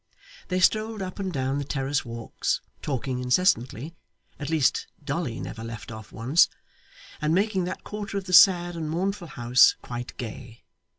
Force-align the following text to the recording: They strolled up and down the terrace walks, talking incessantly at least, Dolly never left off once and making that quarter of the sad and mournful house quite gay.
They 0.47 0.59
strolled 0.59 1.03
up 1.03 1.19
and 1.19 1.31
down 1.31 1.59
the 1.59 1.63
terrace 1.63 2.03
walks, 2.03 2.59
talking 2.81 3.19
incessantly 3.19 3.93
at 4.39 4.49
least, 4.49 4.87
Dolly 5.05 5.39
never 5.39 5.63
left 5.63 5.91
off 5.91 6.11
once 6.11 6.49
and 7.21 7.35
making 7.35 7.65
that 7.65 7.83
quarter 7.83 8.17
of 8.17 8.25
the 8.25 8.33
sad 8.33 8.75
and 8.75 8.89
mournful 8.89 9.27
house 9.27 9.75
quite 9.83 10.17
gay. 10.17 10.63